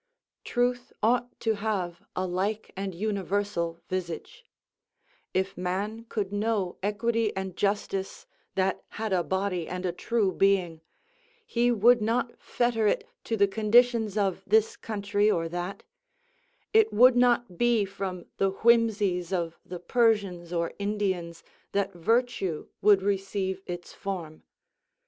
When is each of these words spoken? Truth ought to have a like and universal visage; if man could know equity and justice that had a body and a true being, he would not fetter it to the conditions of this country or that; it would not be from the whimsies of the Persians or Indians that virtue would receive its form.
Truth 0.43 0.91
ought 1.03 1.39
to 1.41 1.53
have 1.57 2.01
a 2.15 2.25
like 2.25 2.71
and 2.75 2.95
universal 2.95 3.81
visage; 3.87 4.43
if 5.31 5.55
man 5.55 6.05
could 6.05 6.33
know 6.33 6.79
equity 6.81 7.31
and 7.37 7.55
justice 7.55 8.25
that 8.55 8.83
had 8.97 9.13
a 9.13 9.23
body 9.23 9.67
and 9.67 9.85
a 9.85 9.91
true 9.91 10.31
being, 10.33 10.81
he 11.45 11.71
would 11.71 12.01
not 12.01 12.33
fetter 12.41 12.87
it 12.87 13.07
to 13.25 13.37
the 13.37 13.47
conditions 13.47 14.17
of 14.17 14.43
this 14.47 14.75
country 14.75 15.29
or 15.29 15.47
that; 15.47 15.83
it 16.73 16.91
would 16.91 17.15
not 17.15 17.55
be 17.59 17.85
from 17.85 18.25
the 18.37 18.49
whimsies 18.49 19.31
of 19.31 19.59
the 19.63 19.79
Persians 19.79 20.51
or 20.51 20.73
Indians 20.79 21.43
that 21.73 21.93
virtue 21.93 22.69
would 22.81 23.03
receive 23.03 23.61
its 23.67 23.93
form. 23.93 24.41